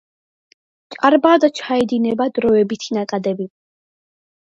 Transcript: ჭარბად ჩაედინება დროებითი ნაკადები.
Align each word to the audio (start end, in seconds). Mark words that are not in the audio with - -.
ჭარბად 0.95 1.47
ჩაედინება 1.61 2.29
დროებითი 2.41 3.01
ნაკადები. 3.01 3.51